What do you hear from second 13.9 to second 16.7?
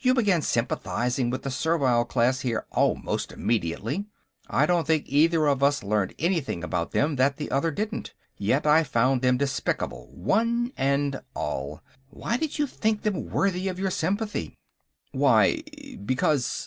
sympathy?" "Why, because...."